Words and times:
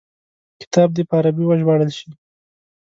کتاب 0.61 0.89
دي 0.95 1.03
په 1.09 1.13
عربي 1.19 1.43
وژباړل 1.45 1.89
شي. 1.97 2.09